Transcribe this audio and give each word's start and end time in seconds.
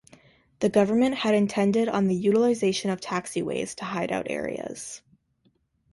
The 0.61 0.69
government 0.69 1.13
had 1.17 1.35
intended 1.35 1.87
on 1.87 2.07
the 2.07 2.15
utilisation 2.15 2.89
of 2.89 2.99
taxiways 2.99 3.75
to 3.75 3.85
hideout 3.85 4.31
areas. 4.31 5.03